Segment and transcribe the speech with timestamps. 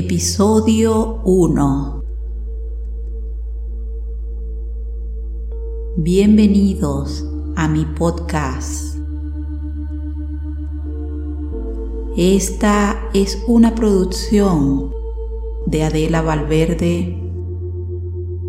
[0.00, 2.04] Episodio 1
[5.96, 7.26] Bienvenidos
[7.56, 8.96] a mi podcast.
[12.16, 14.92] Esta es una producción
[15.66, 17.20] de Adela Valverde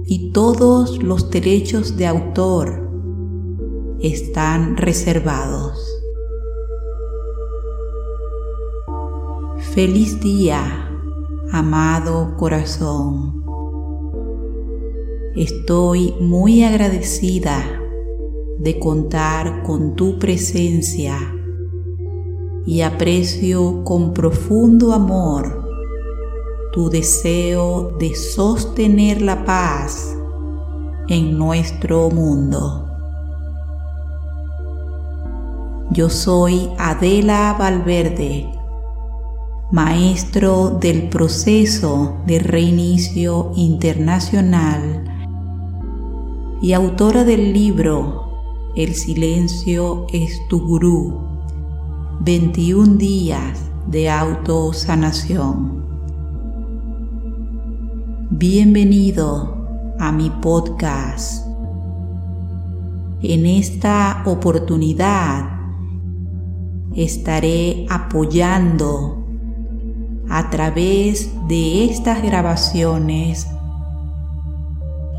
[0.05, 2.91] y todos los derechos de autor
[4.01, 5.83] están reservados.
[9.73, 10.88] Feliz día,
[11.51, 13.43] amado corazón.
[15.35, 17.63] Estoy muy agradecida
[18.59, 21.17] de contar con tu presencia
[22.65, 25.67] y aprecio con profundo amor
[26.71, 30.15] tu deseo de sostener la paz
[31.07, 32.85] en nuestro mundo.
[35.91, 38.47] Yo soy Adela Valverde,
[39.71, 45.03] maestro del proceso de reinicio internacional
[46.59, 51.21] y autora del libro El silencio es tu gurú,
[52.21, 55.85] 21 días de autosanación.
[58.31, 61.45] Bienvenido a mi podcast.
[63.21, 65.47] En esta oportunidad
[66.95, 69.28] estaré apoyando
[70.29, 73.47] a través de estas grabaciones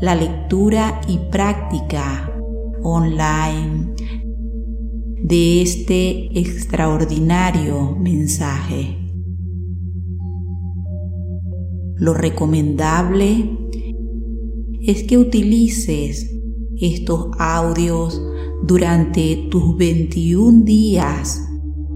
[0.01, 2.33] la lectura y práctica
[2.81, 3.93] online
[5.21, 8.97] de este extraordinario mensaje.
[11.97, 13.57] Lo recomendable
[14.81, 16.31] es que utilices
[16.79, 18.19] estos audios
[18.63, 21.47] durante tus 21 días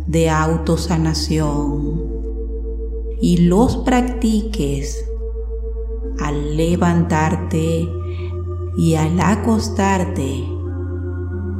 [0.05, 2.14] de autosanación
[3.25, 5.03] y los practiques
[6.19, 7.89] al levantarte
[8.77, 10.47] y al acostarte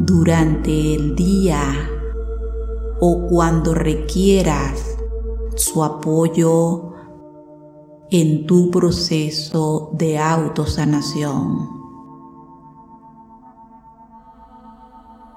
[0.02, 1.90] durante el día
[3.00, 4.96] o cuando requieras
[5.56, 6.94] su apoyo
[8.12, 11.68] en tu proceso de autosanación.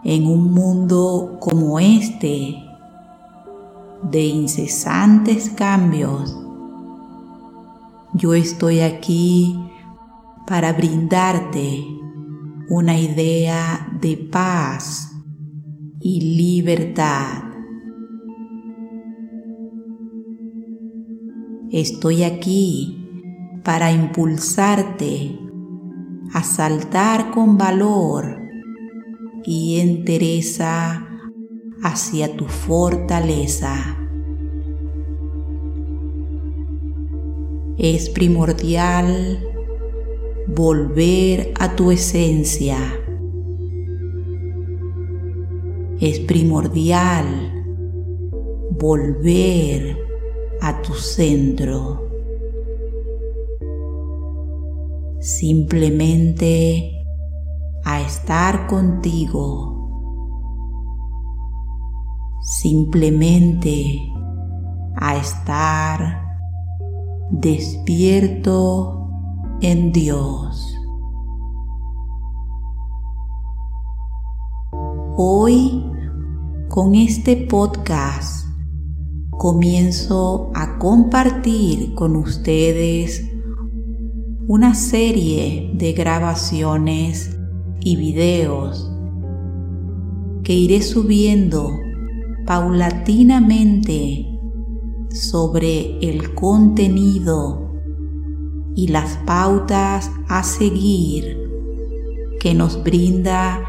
[0.05, 2.68] En un mundo como este,
[4.03, 6.37] de incesantes cambios,
[8.15, 9.59] yo estoy aquí
[10.47, 11.85] para brindarte
[12.69, 15.11] una idea de paz
[16.01, 17.45] y libertad.
[21.71, 23.07] Estoy aquí
[23.63, 25.39] para impulsarte
[26.33, 28.39] a saltar con valor
[29.45, 31.08] y entereza
[31.83, 33.97] hacia tu fortaleza.
[37.79, 39.45] Es primordial
[40.49, 42.79] volver a tu esencia.
[46.01, 47.27] Es primordial
[48.71, 49.97] volver
[50.61, 52.09] a tu centro.
[55.21, 56.93] Simplemente
[57.85, 59.78] a estar contigo.
[62.43, 64.01] Simplemente
[64.97, 66.23] a estar
[67.31, 69.11] despierto
[69.61, 70.75] en Dios.
[75.17, 75.85] Hoy,
[76.69, 78.47] con este podcast,
[79.31, 83.29] comienzo a compartir con ustedes
[84.47, 87.37] una serie de grabaciones
[87.81, 88.91] y videos
[90.45, 91.69] que iré subiendo
[92.49, 94.27] paulatinamente
[95.11, 97.75] sobre el contenido
[98.75, 101.37] y las pautas a seguir
[102.41, 103.63] que nos brinda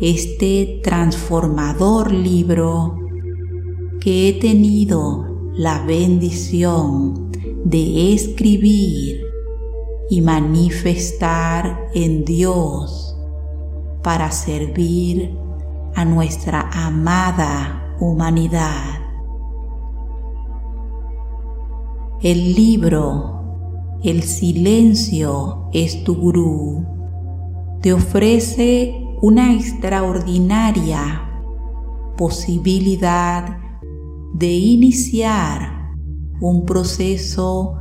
[0.00, 2.98] este transformador libro
[4.00, 7.30] que he tenido la bendición
[7.64, 9.20] de escribir
[10.10, 13.16] y manifestar en Dios
[14.02, 15.30] para servir
[15.94, 19.00] a nuestra amada humanidad.
[22.22, 26.96] El libro El silencio es tu gurú
[27.86, 31.22] te ofrece una extraordinaria
[32.16, 33.58] posibilidad
[34.34, 35.94] de iniciar
[36.40, 37.76] un proceso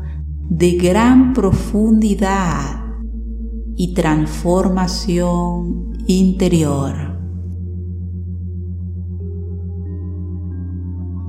[0.48, 2.86] de gran profundidad
[3.76, 7.15] y transformación interior.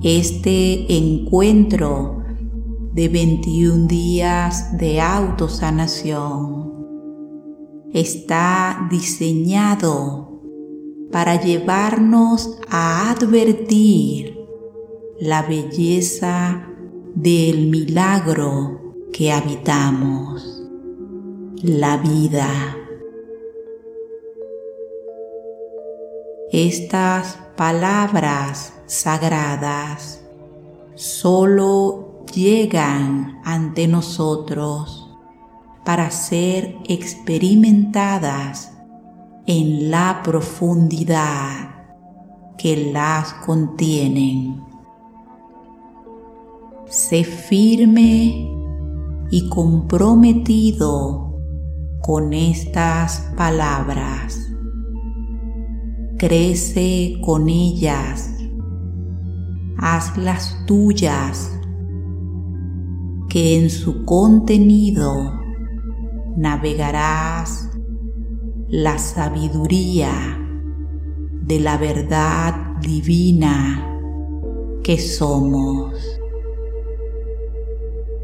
[0.02, 2.22] Este encuentro
[2.92, 6.66] de 21 días de autosanación
[7.94, 10.42] está diseñado
[11.10, 14.38] para llevarnos a advertir
[15.18, 16.68] la belleza
[17.14, 20.62] del milagro que habitamos,
[21.62, 22.85] la vida.
[26.52, 30.20] Estas palabras sagradas
[30.94, 35.10] solo llegan ante nosotros
[35.84, 38.72] para ser experimentadas
[39.46, 41.86] en la profundidad
[42.56, 44.62] que las contienen.
[46.88, 48.48] Sé firme
[49.32, 51.40] y comprometido
[52.02, 54.45] con estas palabras.
[56.18, 58.32] Crece con ellas.
[59.76, 61.52] Hazlas tuyas,
[63.28, 65.38] que en su contenido
[66.36, 67.70] navegarás
[68.68, 70.10] la sabiduría
[71.42, 73.98] de la verdad divina
[74.82, 75.94] que somos.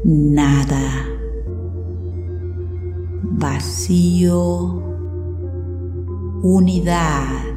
[0.03, 1.05] Nada.
[3.21, 4.81] Vacío.
[6.41, 7.52] Unidad.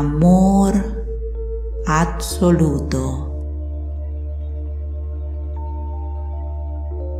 [0.00, 0.72] Amor
[1.86, 3.02] absoluto.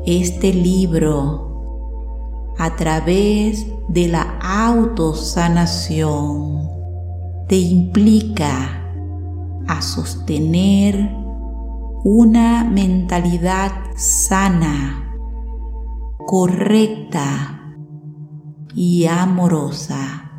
[0.06, 6.70] Este libro a través de la autosanación
[7.48, 8.82] te implica
[9.68, 11.14] a sostener
[12.02, 15.18] una mentalidad sana,
[16.26, 17.60] correcta
[18.74, 20.29] y amorosa.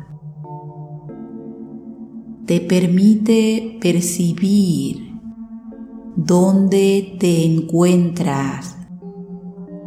[2.46, 5.12] Te permite percibir
[6.16, 8.76] dónde te encuentras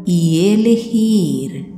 [0.05, 1.75] y elegir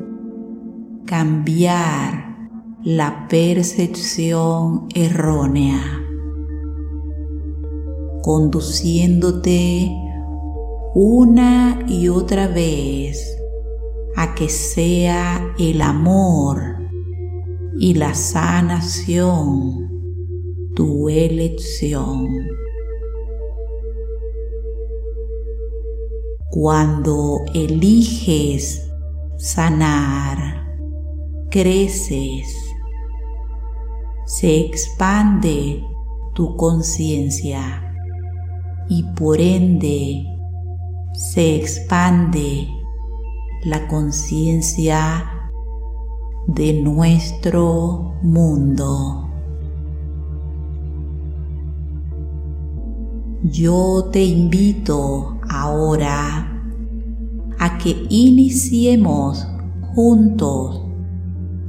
[1.07, 2.37] cambiar
[2.83, 5.81] la percepción errónea,
[8.21, 9.89] conduciéndote
[10.93, 13.35] una y otra vez
[14.15, 16.77] a que sea el amor
[17.79, 19.86] y la sanación
[20.77, 22.27] tu elección.
[26.51, 28.87] Cuando eliges
[29.37, 30.67] sanar,
[31.49, 32.55] creces,
[34.27, 35.83] se expande
[36.35, 37.91] tu conciencia
[38.87, 40.27] y por ende
[41.13, 42.67] se expande
[43.63, 45.49] la conciencia
[46.45, 49.26] de nuestro mundo.
[53.51, 56.61] Yo te invito ahora
[57.57, 59.47] a que iniciemos
[59.93, 60.81] juntos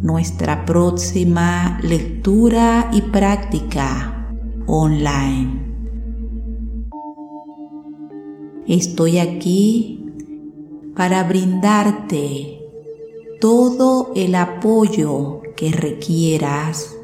[0.01, 4.29] nuestra próxima lectura y práctica
[4.67, 5.67] online.
[8.67, 10.05] Estoy aquí
[10.97, 12.61] para brindarte
[13.41, 16.97] todo el apoyo que requieras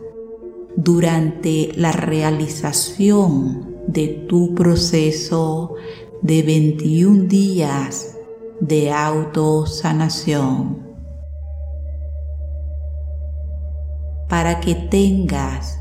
[0.77, 5.75] durante la realización de tu proceso
[6.23, 8.17] de 21 días
[8.61, 10.85] de autosanación.
[14.29, 15.79] para que tengas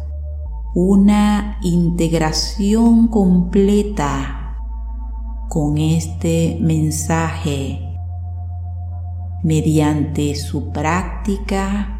[0.76, 4.58] una integración completa
[5.50, 7.80] con este mensaje
[9.44, 12.00] mediante su práctica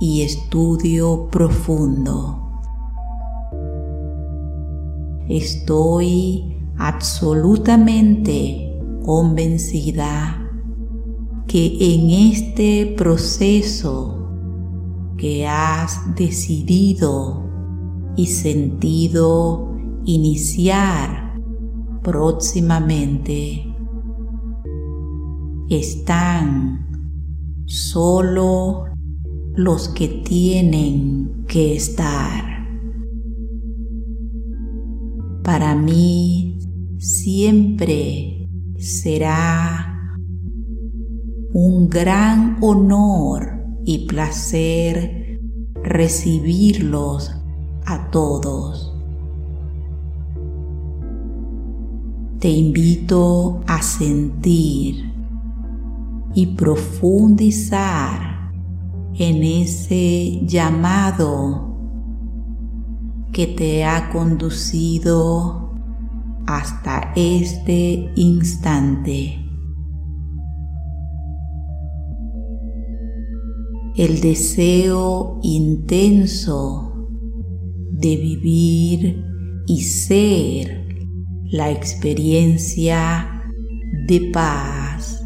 [0.00, 2.47] y estudio profundo.
[5.28, 10.44] Estoy absolutamente convencida
[11.46, 14.30] que en este proceso
[15.16, 17.44] que has decidido
[18.16, 21.34] y sentido iniciar
[22.02, 23.64] próximamente
[25.68, 26.86] están
[27.66, 28.84] solo
[29.54, 32.57] los que tienen que estar.
[35.48, 36.58] Para mí
[36.98, 40.20] siempre será
[41.54, 45.40] un gran honor y placer
[45.82, 47.34] recibirlos
[47.86, 48.94] a todos.
[52.40, 55.14] Te invito a sentir
[56.34, 58.52] y profundizar
[59.14, 61.67] en ese llamado
[63.38, 65.72] que te ha conducido
[66.48, 69.38] hasta este instante.
[73.94, 77.08] El deseo intenso
[77.92, 79.24] de vivir
[79.68, 80.96] y ser
[81.44, 83.44] la experiencia
[84.08, 85.24] de paz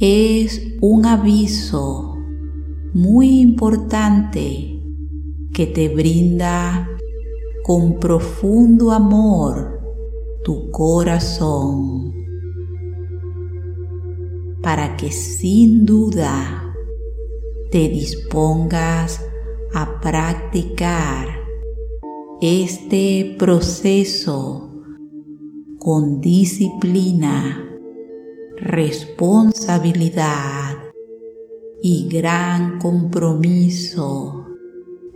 [0.00, 2.16] es un aviso
[2.92, 4.73] muy importante
[5.54, 6.90] que te brinda
[7.62, 9.80] con profundo amor
[10.42, 12.12] tu corazón
[14.60, 16.74] para que sin duda
[17.70, 19.24] te dispongas
[19.72, 21.28] a practicar
[22.40, 24.72] este proceso
[25.78, 27.64] con disciplina,
[28.56, 30.78] responsabilidad
[31.80, 34.53] y gran compromiso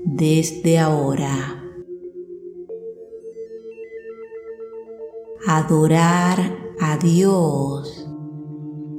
[0.05, 1.62] desde ahora.
[5.47, 8.09] Adorar a Dios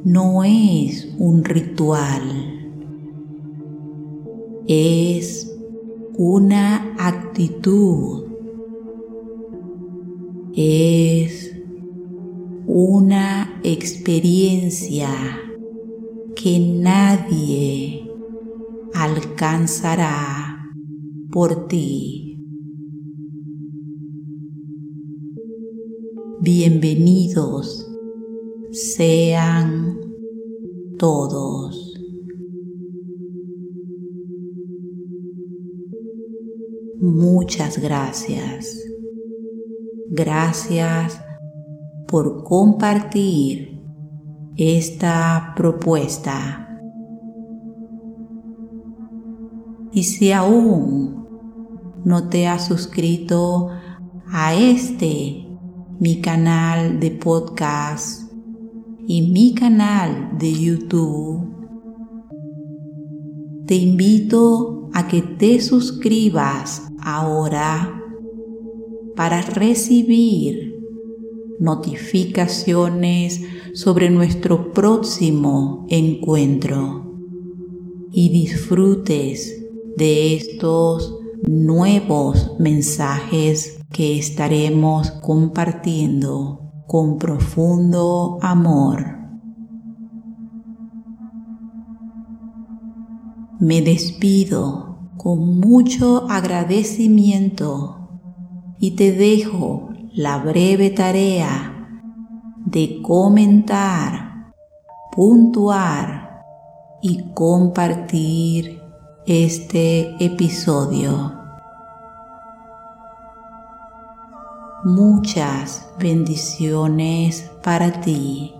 [0.03, 2.22] no es un ritual,
[4.68, 5.56] es
[6.18, 8.25] una actitud,
[10.56, 11.56] es
[12.65, 15.10] una experiencia
[16.36, 18.10] que nadie
[18.94, 20.49] alcanzará
[21.31, 22.38] por ti.
[26.41, 27.86] Bienvenidos
[28.71, 30.00] sean
[30.98, 31.93] todos.
[37.00, 38.77] Muchas gracias.
[40.09, 41.21] Gracias
[42.07, 43.81] por compartir
[44.57, 46.65] esta propuesta.
[49.91, 51.18] Y si aún
[52.06, 53.70] no te has suscrito
[54.32, 55.46] a este
[56.00, 58.32] mi canal de podcast
[59.06, 61.50] y mi canal de YouTube,
[63.65, 68.01] te invito a que te suscribas ahora
[69.15, 70.79] para recibir
[71.60, 73.41] notificaciones
[73.74, 77.18] sobre nuestro próximo encuentro
[78.12, 79.65] y disfrutes
[79.98, 89.17] de estos nuevos mensajes que estaremos compartiendo con profundo amor.
[93.60, 98.22] Me despido con mucho agradecimiento
[98.79, 101.75] y te dejo la breve tarea
[102.65, 104.53] de comentar,
[105.12, 106.43] puntuar
[107.01, 108.78] y compartir
[109.29, 111.31] este episodio.
[114.83, 118.55] Muchas bendiciones para ti.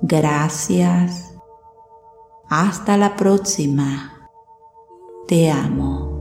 [0.00, 1.34] Gracias.
[2.48, 4.30] Hasta la próxima.
[5.26, 6.11] Te amo.